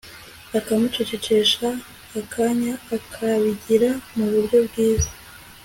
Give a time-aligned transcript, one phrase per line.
[0.57, 1.67] akamucecekesha
[2.19, 5.09] akanya akabigira mu buryo bwiza